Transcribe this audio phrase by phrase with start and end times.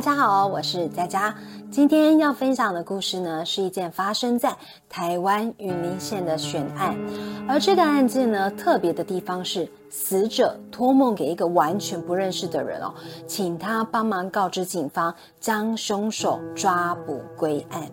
[0.00, 1.34] 大家好，我是佳佳。
[1.70, 4.56] 今天要分享的故事呢，是一件发生在
[4.88, 6.96] 台湾云林县的悬案。
[7.46, 12.94] 而这个案件呢，特别的地方是，死者托梦给一个完全不认识的人哦，
[13.26, 17.86] 请他帮忙告知警方，将凶手抓捕归案。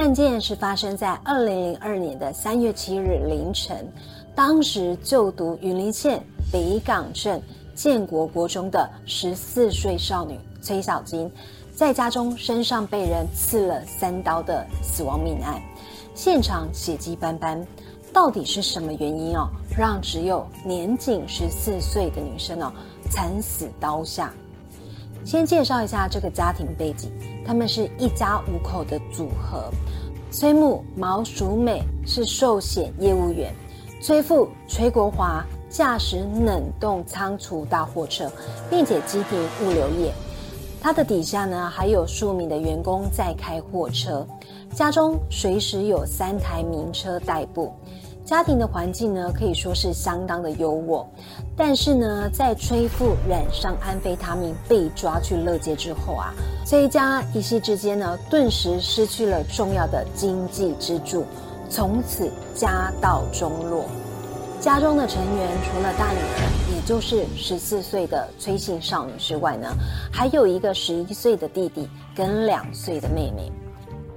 [0.00, 3.86] 案件是发生在二零零二年的三月七日凌晨，
[4.34, 7.40] 当时就读云林县北港镇
[7.74, 11.30] 建国国中的十四岁少女崔小金，
[11.74, 15.60] 在家中身上被人刺了三刀的死亡命案，
[16.14, 17.62] 现场血迹斑斑，
[18.10, 22.72] 到底是什么原因哦，让只有年仅十四岁的女生哦
[23.10, 24.32] 惨死刀下？
[25.30, 27.08] 先介绍一下这个家庭背景，
[27.46, 29.70] 他们是一家五口的组合。
[30.32, 33.54] 崔母毛淑美是寿险业务员，
[34.02, 38.28] 崔父崔国华驾驶冷冻仓储大货车，
[38.68, 40.12] 并且经营物流业。
[40.80, 44.26] 他的底下呢还有数名的员工在开货车，
[44.74, 47.72] 家中随时有三台名车代步。
[48.30, 51.04] 家庭的环境呢，可以说是相当的优渥，
[51.56, 56.32] 但是呢，在崔父染上安非他命被抓去乐界之后啊，
[56.64, 61.24] 崔家一夕之间呢，顿时失去了重要的经济支柱，
[61.68, 63.84] 从此家道中落。
[64.60, 69.66] 家中的成员除了大女儿，也就是十四岁的崔姓少女之外呢，
[70.12, 73.50] 还有一个十一岁的弟弟跟两岁的妹妹。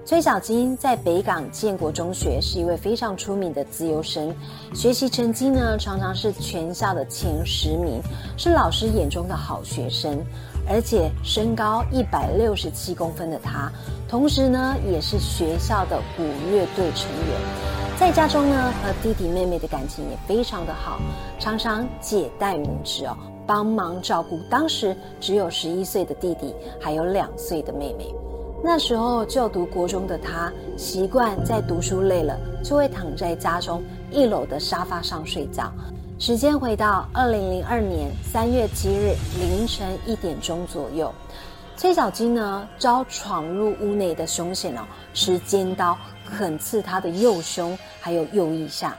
[0.05, 4.35] 崔小金在北港建国中学是一位非常出名的自由生，
[4.73, 8.01] 学习成绩呢常常是全校的前十名，
[8.37, 10.21] 是老师眼中的好学生。
[10.67, 13.71] 而且身高一百六十七公分的他，
[14.09, 17.97] 同时呢也是学校的鼓乐队成员。
[17.97, 20.99] 在家中呢和弟弟妹妹的感情也非常的好，
[21.39, 23.15] 常常姐带母职哦，
[23.47, 28.13] 帮忙照顾当时只有十一岁的弟弟，还有两岁的妹妹。
[28.65, 35.69] 那时候就读国中的他，习惯在读书累了，就会躺在家中一楼的沙发上睡觉。
[36.17, 41.13] 时间回到二零零二年三月七日凌晨一点钟左右，
[41.75, 44.81] 崔小金呢遭闯入屋内的凶险哦，
[45.13, 48.95] 持尖刀狠刺他的右胸还有右腋下，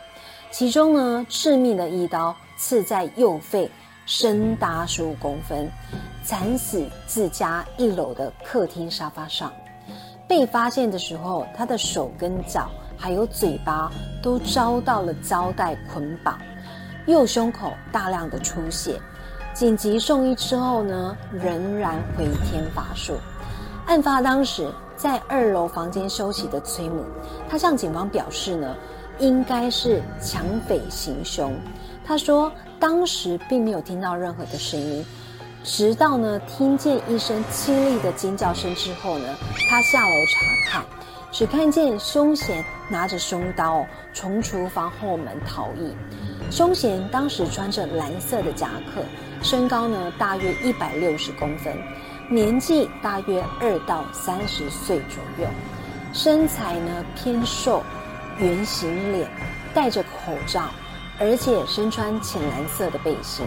[0.50, 3.70] 其中呢致命的一刀刺在右肺，
[4.04, 5.66] 深达十五公分。
[6.24, 9.52] 惨死自家一楼的客厅沙发上，
[10.26, 13.92] 被发现的时候，他的手跟脚还有嘴巴
[14.22, 16.38] 都遭到了胶带捆绑，
[17.06, 18.98] 右胸口大量的出血，
[19.52, 23.18] 紧急送医之后呢，仍然回天乏术。
[23.84, 27.04] 案发当时在二楼房间休息的崔母，
[27.50, 28.74] 他向警方表示呢，
[29.18, 31.54] 应该是抢匪行凶。
[32.02, 35.04] 他说当时并没有听到任何的声音。
[35.64, 39.34] 直到呢听见一声凄厉的尖叫声之后呢，
[39.68, 40.84] 他下楼查看，
[41.32, 45.96] 只看见凶嫌拿着凶刀从厨房后门逃逸。
[46.50, 49.02] 凶嫌当时穿着蓝色的夹克，
[49.42, 51.74] 身高呢大约一百六十公分，
[52.28, 55.48] 年纪大约二到三十岁左右，
[56.12, 57.82] 身材呢偏瘦，
[58.38, 59.26] 圆形脸，
[59.72, 60.68] 戴着口罩，
[61.18, 63.46] 而且身穿浅蓝色的背心。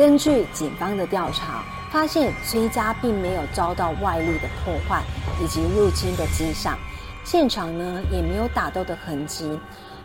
[0.00, 1.62] 根据警方的调查，
[1.92, 5.02] 发现崔家并没有遭到外力的破坏
[5.44, 6.74] 以及入侵的迹象，
[7.22, 9.60] 现场呢也没有打斗的痕迹，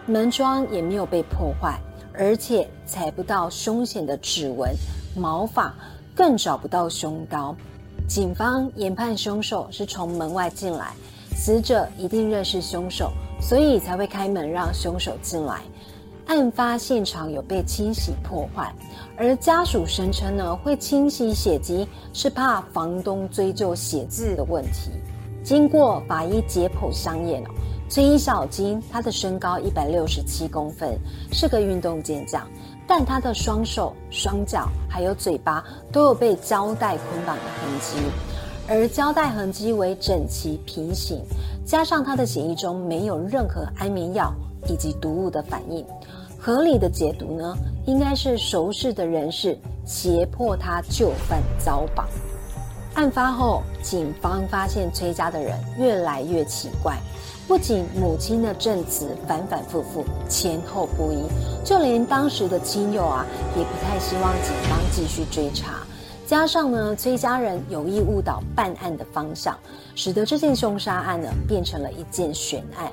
[0.05, 1.79] 门窗也没有被破坏，
[2.13, 4.75] 而且采不到凶险的指纹、
[5.15, 5.73] 毛发，
[6.13, 7.55] 更找不到凶刀。
[8.05, 10.91] 警方研判凶手是从门外进来，
[11.37, 15.61] 死者一定认识凶手，所以才会开门让凶手进来。
[16.27, 18.73] 案发现场有被清洗破坏，
[19.15, 24.91] 而家属声称呢，会清洗血迹是怕房东追究写字的问题。
[25.43, 27.49] 经过法医解剖相验哦，
[27.87, 30.97] 崔小金他的身高一百六十七公分，
[31.31, 32.47] 是个运动健将，
[32.87, 37.97] 但他的双手、双脚还有嘴巴都有被胶带捆绑的痕迹，
[38.67, 41.21] 而胶带痕迹为整齐平行，
[41.63, 44.33] 加上他的血液中没有任何安眠药
[44.67, 45.85] 以及毒物的反应。
[46.45, 47.57] 合理的解读呢，
[47.87, 52.07] 应该是熟识的人士胁迫他就范遭绑。
[52.93, 56.99] 案发后，警方发现崔家的人越来越奇怪，
[57.47, 61.17] 不仅母亲的证词反反复复、前后不一，
[61.65, 63.25] 就连当时的亲友啊，
[63.57, 65.79] 也不太希望警方继续追查。
[66.27, 69.57] 加上呢崔家人有意误导办案的方向，
[69.95, 72.91] 使得这件凶杀案呢变成了一件悬案，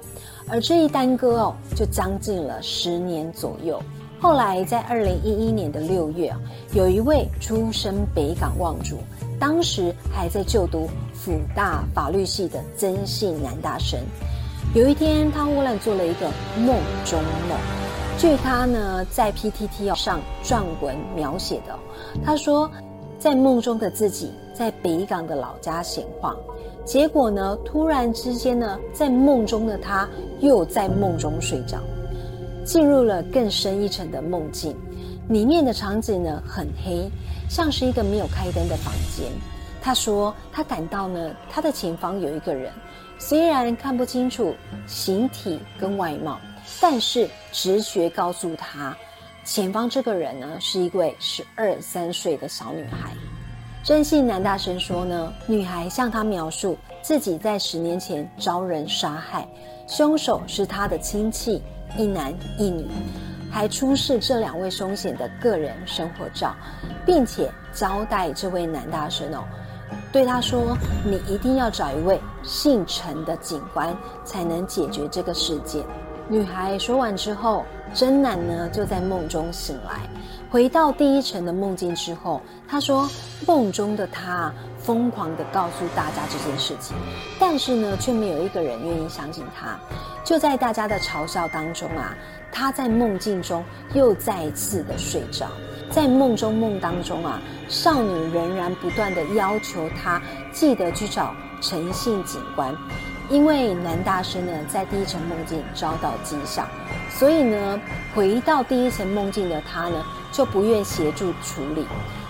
[0.52, 3.82] 而这一耽搁哦就将近了十年左右。
[4.20, 6.30] 后来在二零一一年的六月，
[6.74, 8.98] 有一位出身北港望族，
[9.40, 13.98] 当时还在就读辅大法律系的曾姓男大生，
[14.74, 16.76] 有一天他忽然做了一个梦
[17.06, 17.18] 中
[17.48, 17.58] 梦，
[18.18, 21.74] 据他呢在 PTT 上撰文描写的，
[22.22, 22.70] 他说
[23.18, 26.36] 在梦中的自己在北港的老家闲晃，
[26.84, 30.08] 结果呢突然之间呢在梦中的他
[30.40, 31.78] 又在梦中睡着。
[32.64, 34.76] 进入了更深一层的梦境，
[35.28, 37.10] 里面的场景呢很黑，
[37.50, 39.26] 像是一个没有开灯的房间。
[39.80, 42.72] 他说他感到呢他的前方有一个人，
[43.18, 44.54] 虽然看不清楚
[44.86, 46.38] 形体跟外貌，
[46.80, 48.96] 但是直觉告诉他，
[49.44, 53.12] 前方这个人呢是一位十二三岁的小女孩。
[53.82, 59.46] 真信男大生说呢，女孩向他描述自己在十年前遭人杀害，
[59.88, 61.60] 凶手是他的亲戚。
[61.98, 62.86] 一男一女，
[63.50, 66.54] 还出示这两位凶险的个人生活照，
[67.04, 69.44] 并且交代这位男大生哦，
[70.10, 70.74] 对他说
[71.04, 73.94] ：“你一定要找一位姓陈的警官，
[74.24, 75.84] 才能解决这个事件。”
[76.30, 77.62] 女孩说完之后，
[77.92, 80.08] 真男呢就在梦中醒来，
[80.52, 83.08] 回到第一层的梦境之后，他说
[83.48, 86.94] ：“梦中的他疯狂的告诉大家这件事情，
[87.40, 89.78] 但是呢，却没有一个人愿意相信他。”
[90.22, 92.14] 就在大家的嘲笑当中啊，
[92.52, 93.64] 他在梦境中
[93.94, 95.46] 又再次的睡着。
[95.90, 100.20] 在梦中梦当中啊，少女仍然不断的要求他
[100.52, 102.76] 记得去找诚信警官，
[103.30, 106.66] 因为男大生呢在第一层梦境遭到讥笑，
[107.10, 107.80] 所以呢
[108.14, 111.86] 回到第一层梦境的他呢就不愿协助处理。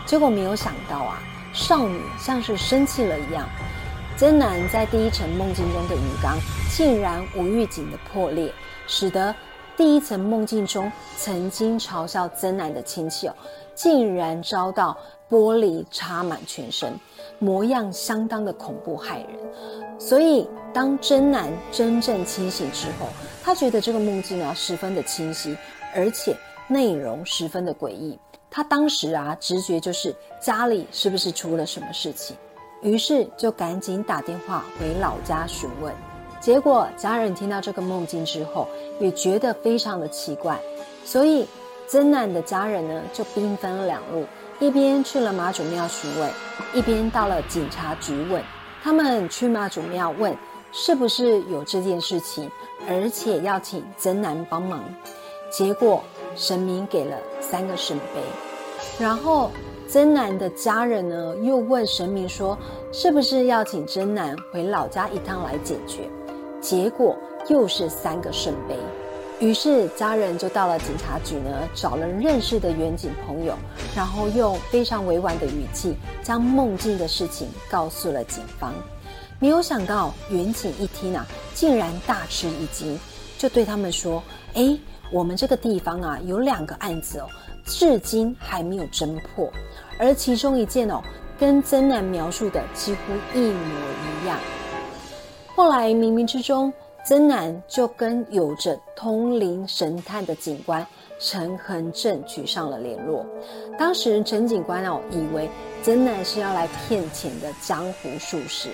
[0.06, 1.22] 结果没有想到啊，
[1.52, 3.48] 少女像是生气了一样。
[4.16, 6.36] 真男在第一层梦境中的鱼缸
[6.70, 8.52] 竟然无预警的破裂，
[8.86, 9.34] 使得
[9.76, 13.34] 第一层梦境中曾经嘲笑真男的亲戚哦，
[13.74, 14.96] 竟然遭到
[15.30, 16.92] 玻璃插满全身，
[17.42, 19.38] 模样相当的恐怖骇人。
[19.98, 23.08] 所以当真男真正清醒之后，
[23.42, 25.56] 他觉得这个梦境啊十分的清晰，
[25.94, 26.34] 而且
[26.68, 28.18] 内容十分的诡异。
[28.48, 32.36] 他当时啊直觉就是家里是不是出了什么事情？
[32.82, 35.94] 于是就赶紧打电话回老家询问，
[36.40, 38.66] 结果家人听到这个梦境之后，
[38.98, 40.60] 也觉得非常的奇怪，
[41.04, 41.46] 所以
[41.86, 44.24] 曾南的家人呢就兵分两路，
[44.62, 46.30] 一边去了妈祖庙询问，
[46.72, 48.40] 一边到了警察局问。
[48.80, 50.32] 他们去妈祖庙问
[50.70, 52.48] 是不是有这件事情，
[52.88, 54.84] 而且要请曾南帮忙。
[55.50, 56.00] 结果
[56.36, 58.22] 神明给了三个圣杯，
[59.00, 59.50] 然后。
[59.88, 62.56] 真南的家人呢，又问神明说
[62.90, 66.08] ：“是不是要请真南回老家一趟来解决？”
[66.62, 67.14] 结果
[67.48, 68.74] 又是三个圣杯。
[69.42, 73.58] 于是家人就到了警察局呢，找了认识的远景朋友，
[73.92, 78.72] 然后用非常委婉的语气将梦境的事情告诉了警方。
[79.40, 82.96] 没有想到远景一听啊，竟然大吃一惊，
[83.36, 84.22] 就对他们说
[84.54, 84.78] ：“哎，
[85.10, 87.26] 我们这个地方啊，有两个案子哦。”
[87.66, 89.52] 至今还没有侦破，
[89.98, 91.02] 而其中一件哦，
[91.36, 93.60] 跟曾南描述的几乎一模
[94.22, 94.38] 一样。
[95.56, 96.72] 后来冥冥之中，
[97.04, 100.86] 曾南就跟有着通灵神探的警官
[101.18, 103.26] 陈恒正举上了联络。
[103.78, 105.48] 当时陈警官哦，以为
[105.82, 108.68] 曾南是要来骗钱的江湖术士，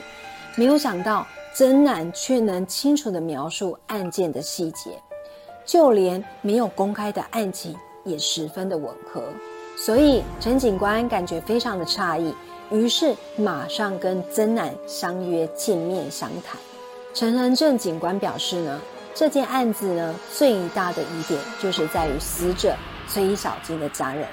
[0.57, 4.91] 没有想到曾南却能清楚的描述案件的细节，
[5.65, 7.77] 就连没有公开的案情。
[8.05, 9.23] 也十分的吻合，
[9.77, 12.33] 所以陈警官感觉非常的诧异，
[12.71, 16.59] 于是马上跟曾南相约见面详谈。
[17.15, 18.81] 陈恒正警官表示呢，
[19.15, 22.77] 这件案子呢最大的疑点就是在于死者
[23.09, 24.27] 崔小金的家人，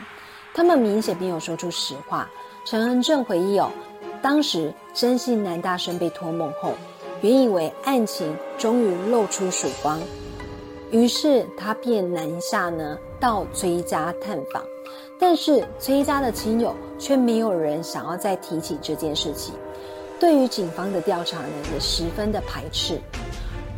[0.53, 2.29] 他们明显没有说出实话。
[2.65, 3.72] 陈恒正回忆哦，
[4.22, 6.74] 当时真信男大生被托梦后，
[7.22, 10.00] 原以为案情终于露出曙光。
[10.91, 14.63] 于是他便南下呢，到崔家探访，
[15.20, 19.53] 但是崔家的亲友却没有人想要再提起这件事情，
[20.19, 23.00] 对于警方的调查呢，也十分的排斥。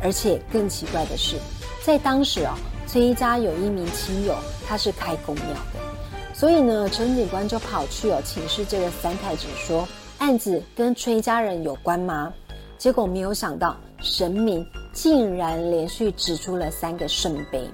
[0.00, 1.36] 而且更奇怪的是，
[1.82, 4.34] 在当时啊，崔家有一名亲友，
[4.66, 12.32] 他是开公庙的，所以呢，陈警官就跑去哦请示这个三太子说，案子跟崔家人有关吗？
[12.78, 14.66] 结果没有想到神明。
[14.90, 17.70] 竟然连续指出了三个圣杯，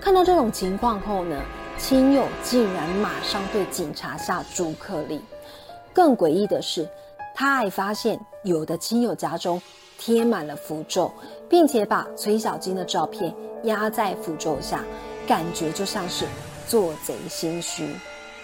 [0.00, 1.40] 看到这种情况后呢，
[1.78, 5.22] 亲友竟然马上对警察下逐客令。
[5.92, 6.88] 更诡异的是，
[7.34, 9.60] 他还发现有的亲友家中
[9.98, 11.12] 贴满了符咒，
[11.48, 14.84] 并且把崔小金的照片压在符咒下，
[15.26, 16.24] 感觉就像是
[16.68, 17.88] 做贼心虚。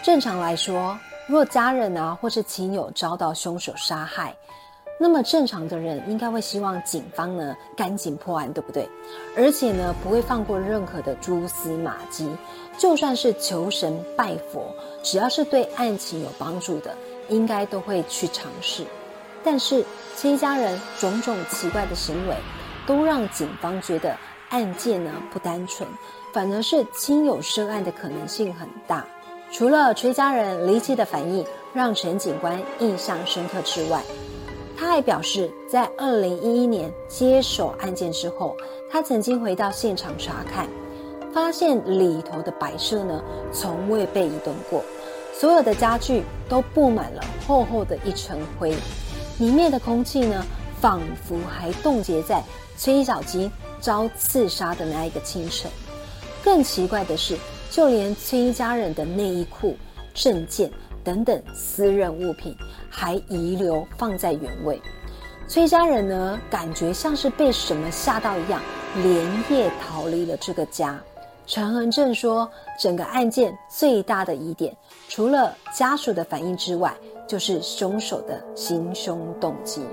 [0.02, 4.34] 正常来说，若家人啊或是亲友遭到凶手杀害，
[4.98, 8.88] 那么正常的人应该会希望警方呢赶紧破案，对不对？
[9.36, 12.28] 而且呢不会放过任何的蛛丝马迹，
[12.78, 16.94] 就算是求神拜佛，只要是对案情有帮助的，
[17.30, 18.84] 应该都会去尝试。
[19.42, 19.82] 但是
[20.18, 22.36] 这一家人种种奇怪的行为，
[22.86, 24.14] 都让警方觉得
[24.50, 25.88] 案件呢不单纯，
[26.34, 29.06] 反而是亲友涉案的可能性很大。
[29.50, 34.02] 除了崔家人离奇的反应让陈警官印象深刻之外，
[34.76, 38.56] 他还表示，在二零一一年接手案件之后，
[38.90, 40.68] 他曾经回到现场查看，
[41.32, 43.22] 发现里头的摆设呢
[43.52, 44.84] 从未被移动过，
[45.40, 48.76] 所有的家具都布满了厚厚的一层灰，
[49.38, 50.44] 里面的空气呢
[50.82, 52.44] 仿佛还冻结在
[52.76, 55.70] 崔小金遭刺杀的那一个清晨。
[56.44, 57.38] 更奇怪的是，
[57.70, 59.78] 就连崔家人的内衣裤、
[60.12, 60.70] 证件。
[61.02, 62.54] 等等私人物品
[62.90, 64.78] 还遗留放在原位，
[65.48, 68.60] 崔家人呢感觉像是被什么吓到一样，
[69.02, 71.00] 连夜逃离了这个家。
[71.50, 74.72] 陈恒正说，整个案件最大的疑点，
[75.08, 79.84] 除了家属的反应之外，就是凶手的行凶动机。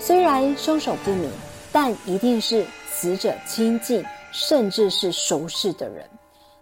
[0.00, 1.30] 虽然凶手不明，
[1.70, 4.02] 但一定是死者亲近
[4.32, 6.08] 甚至是熟识的人。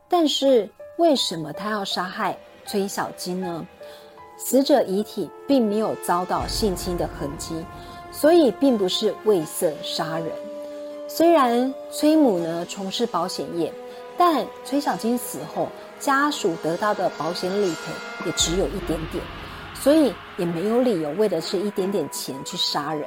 [0.09, 0.68] 但是
[0.99, 2.37] 为什么他要杀害？
[2.66, 3.64] 崔小金呢？
[4.37, 7.64] 死者遗体并没有遭到性侵的痕迹，
[8.11, 10.33] 所以并不是为色杀人。
[11.06, 13.73] 虽然崔母呢从事保险业，
[14.19, 15.69] 但崔小金死后，
[15.99, 19.23] 家属得到的保险理赔也只有一点点，
[19.75, 23.07] 所以也没有理由为了这一点点钱去杀人。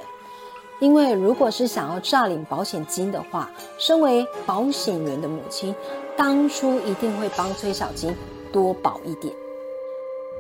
[0.80, 5.76] 因为如果是想要诈领保险金的话，身为保险员的母亲，
[6.16, 8.16] 当初一定会帮崔小金
[8.54, 9.34] 多保一点。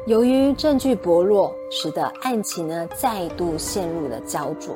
[0.06, 4.74] 由于证据薄弱，使得案情呢再度陷入了焦灼。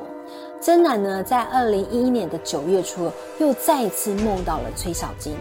[0.60, 5.36] 曾南呢在二零一一年的九月初又再次梦到了崔小金，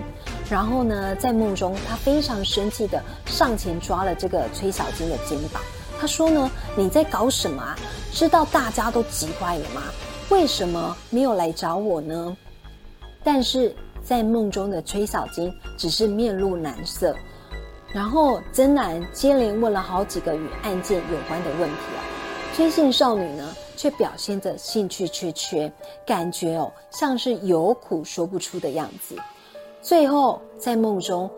[0.50, 5.62] 然后呢在梦中他非常生气的上前抓了这个崔小金的肩膀，
[6.00, 7.78] 他说呢你在搞什么啊？
[8.12, 9.82] 知道大家都急坏了吗？
[10.30, 12.36] 为什么没有来找我呢？
[13.24, 13.74] 但是
[14.04, 17.16] 在梦中的崔小金只是面露难色。
[17.94, 22.03] 然后曾南接连问了好几个与案件有关的问题啊，
[22.56, 25.72] 崔姓少女呢却表现着兴趣缺缺，
[26.06, 29.18] 感觉哦像是有苦说不出的样子。
[29.82, 31.30] 最后在梦中，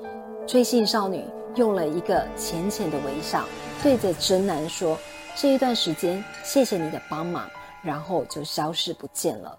[0.46, 1.24] 崔姓少女
[1.56, 3.46] 用了一个浅浅的微笑，
[3.82, 4.98] 对着曾南说
[5.38, 7.50] ：“这一段时间谢谢你的帮忙。”
[7.82, 9.58] 然后就消失不见了。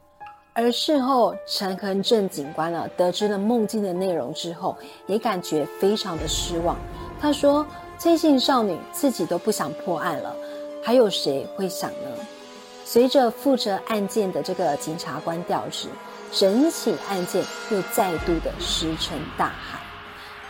[0.52, 6.76] 而事后，陈恒正警官呢，得知了梦境的内容之后，也感觉非常的失望。
[7.20, 7.64] 他说
[7.98, 10.36] ：“崔姓少女自己都不想破案了，
[10.86, 12.08] 还有谁会想呢？”
[12.86, 15.88] 随着负责案件的这个检察官调职，
[16.30, 19.80] 整起案件又再度的石沉大海。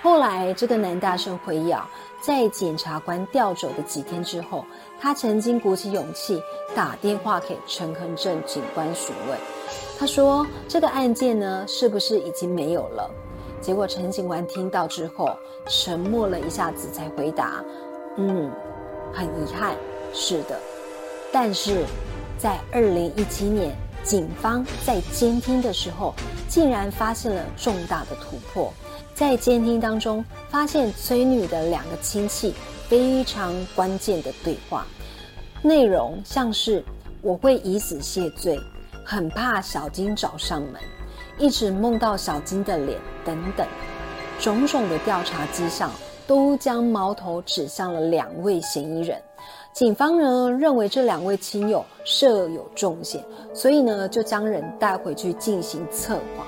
[0.02, 1.88] 后来，这个男大生回忆啊，
[2.20, 4.62] 在检察官调走的几天之后，
[5.00, 6.38] 他曾经鼓起勇气
[6.74, 9.38] 打电话给陈恒正警官询问。
[9.98, 13.10] 他说：“这个案件呢，是不是已经没有了？”
[13.62, 15.34] 结果陈警官听到之后，
[15.66, 17.64] 沉默了一下子，才回答
[18.18, 18.52] ：“嗯，
[19.14, 19.74] 很遗憾，
[20.12, 20.58] 是的。
[21.32, 21.84] 但是，
[22.38, 26.14] 在二零一七年，警方在监听的时候，
[26.48, 28.72] 竟然发现了重大的突破。
[29.14, 32.54] 在监听当中，发现崔女的两个亲戚
[32.88, 34.86] 非常关键的对话，
[35.62, 36.84] 内容像是
[37.22, 38.58] ‘我会以死谢罪’。”
[39.08, 40.80] 很怕小金找上门，
[41.38, 43.64] 一直梦到小金的脸等等，
[44.40, 45.92] 种种的调查迹象
[46.26, 49.22] 都将矛头指向了两位嫌疑人。
[49.76, 56.46] 警方呢认为这两位亲友设有重嫌，所以呢就将人带回去进行测谎。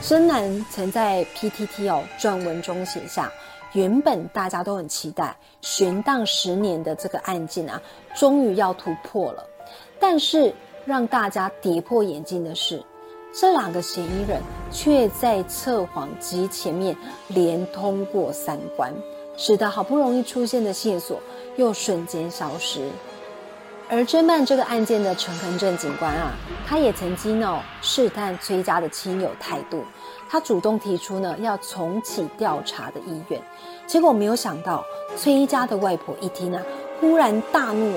[0.00, 3.30] 深南曾在 PTT 哦撰文中写下，
[3.74, 7.78] 原本大家都很期待悬档十年的这个案件啊，
[8.14, 9.44] 终于要突破了，
[9.98, 10.54] 但是。
[10.86, 12.82] 让大家跌破眼镜的是，
[13.34, 14.40] 这两个嫌疑人
[14.72, 16.96] 却在测谎机前面
[17.28, 18.92] 连通过三关，
[19.40, 21.18] 使得好不容易出现的线索
[21.56, 22.90] 又瞬间消失。
[23.88, 26.32] 而侦办这个案件的陈恒正警官啊，
[26.68, 29.82] 他也曾经呢试探崔家的亲友态度，
[30.28, 33.40] 他主动提出呢要重启调查的意愿，
[33.86, 34.84] 结果没有想到
[35.16, 36.60] 崔家的外婆一听呢。
[37.00, 37.94] 忽然大怒，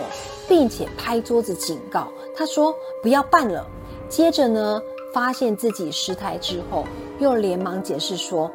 [0.47, 2.07] 并且拍桌子警告
[2.37, 2.73] 他说
[3.03, 3.67] ：“不要办了。”
[4.07, 4.81] 接着呢，
[5.13, 6.85] 发现自己失态之后，
[7.19, 8.49] 又连忙解释说：“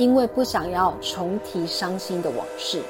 [0.00, 2.82] 因为不想要重提伤心的往事。”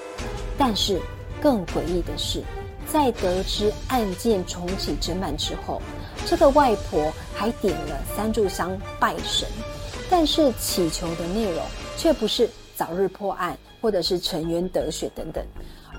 [0.56, 1.00] 但是
[1.42, 2.40] 更诡异的是，
[2.86, 5.82] 在得知案件重启侦办之后，
[6.24, 9.48] 这个外婆还点了三炷香拜神，
[10.08, 11.60] 但是祈求的内容
[11.96, 15.44] 却不是早日破案，或者是沉冤得雪等等，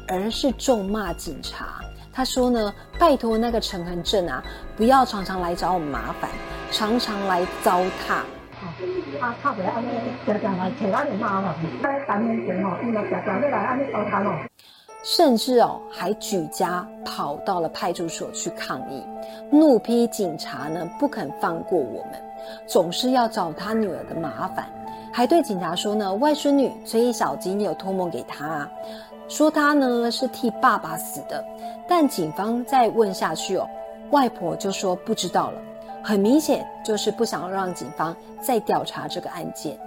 [0.08, 1.82] 而是咒骂警察。
[2.14, 4.44] 他说呢，拜托那个陈恒正啊，
[4.78, 6.30] 不要常常来找我们麻烦，
[6.72, 8.22] 常常来糟蹋。
[15.04, 19.04] 甚至哦，还举家跑到了派出所去抗议，
[19.52, 22.22] 怒批警察呢不肯放过我们，
[22.68, 24.68] 总是要找他女儿的麻烦，
[25.12, 28.70] 还对警察说呢，外孙女崔小金有托梦给他，
[29.28, 31.44] 说他呢是替爸爸死的。
[31.88, 33.68] 但警方再问下去哦，
[34.12, 35.62] 外婆就说不知道了，
[36.04, 39.78] 很明显就是不想让警方再调查这个案件。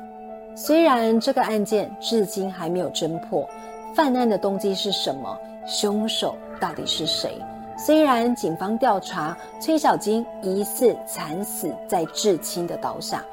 [0.57, 3.49] 虽然这个案件至今还没有侦破。
[3.95, 5.39] 犯案的动机是什么？
[5.67, 7.41] 凶手到底是谁？
[7.77, 13.25] 虽然警方调查崔小金疑似惨死在至亲的刀下，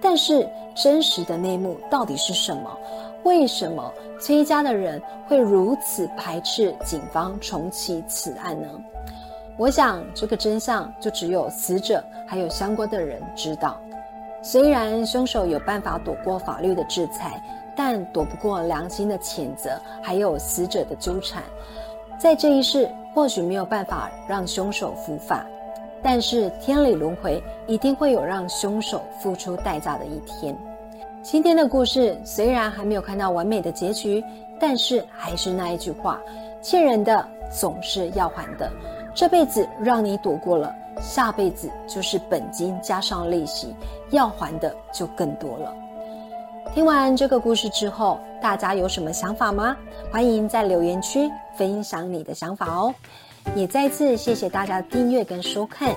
[0.00, 2.76] 但是真实的内幕到底是什么？
[3.22, 8.68] 为什么崔家的人会如此排斥警方重启此案呢？
[9.58, 13.78] 我想这个真相就只有死者还有相关的人知道。
[14.40, 17.42] 虽然凶手有办法躲过法律的制裁。
[17.80, 21.44] 但躲不过良心的谴责，还有死者的纠缠。
[22.18, 25.46] 在这一世，或许没有办法让凶手伏法，
[26.02, 30.58] 但是天理轮回，一定会有让凶手付出代价的一天。
[31.22, 34.24] 今天的故事虽然还没有看到完美的结局，
[34.58, 36.20] 但是还是那一句话：
[36.60, 38.68] 欠人的总是要还的。
[39.18, 40.72] 这辈子让你躲过了，
[41.02, 43.74] 下辈子就是本金加上利息，
[44.10, 45.74] 要还的就更多了。
[46.72, 49.76] 听完这个故事之后，大家有什么想法吗？
[50.12, 52.94] 欢迎在留言区分享你的想法哦。
[53.56, 55.92] 也再次谢谢大家的订阅跟收看。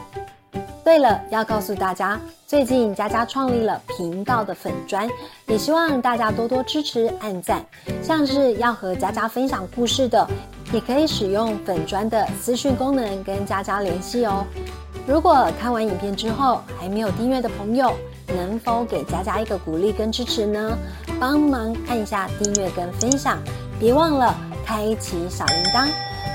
[0.84, 5.08] 对了，要告诉大家，最近佳佳创立了频道的粉砖，
[5.46, 7.64] 也希望大家多多支持、按赞。
[8.02, 10.28] 像是要和佳佳分享故事的，
[10.72, 14.46] 也可以使用粉砖的私讯功能跟佳佳联系哦。
[15.08, 17.94] 如果看完影片之后还没有订阅的朋友，
[18.28, 20.78] 能否给佳佳一个鼓励跟支持呢？
[21.20, 23.38] 帮忙按下订阅跟分享，
[23.80, 25.88] 别忘了开启小铃铛。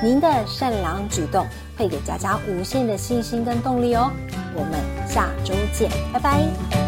[0.02, 1.46] 您的善良举动
[1.78, 4.10] 会给佳佳无限的信心跟动力哦。
[4.54, 4.72] 我们
[5.08, 6.85] 下周见，拜拜。